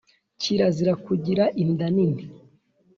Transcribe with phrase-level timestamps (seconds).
[0.41, 2.23] kirazira kugira Inda nini